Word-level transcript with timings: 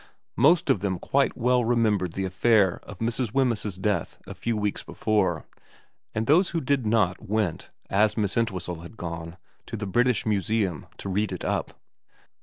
Most 0.39 0.71
of 0.71 0.79
them 0.79 0.97
quite 0.97 1.37
well 1.37 1.63
remembered 1.63 2.13
the 2.13 2.25
affair 2.25 2.79
of 2.81 2.97
Mrs. 2.97 3.35
Wemyss's 3.35 3.77
death 3.77 4.17
a 4.25 4.33
few 4.33 4.57
weeks 4.57 4.81
before, 4.81 5.45
and 6.15 6.25
those 6.25 6.49
who 6.49 6.57
xi 6.57 6.63
VERA 6.75 6.89
117 6.89 6.89
did 6.89 6.89
not 6.89 7.29
went, 7.29 7.69
as 7.87 8.17
Miss 8.17 8.35
Entwhistle 8.35 8.79
had 8.81 8.97
gone, 8.97 9.37
to 9.67 9.77
the 9.77 9.85
British 9.85 10.25
Museum 10.25 10.87
and 11.03 11.13
read 11.13 11.31
it 11.31 11.45
up. 11.45 11.79